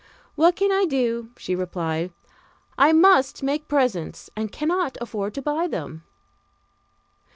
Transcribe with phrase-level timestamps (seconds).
[0.33, 2.11] "What can I do?" she replied,
[2.75, 6.01] "I must make presents and cannot afford to buy them."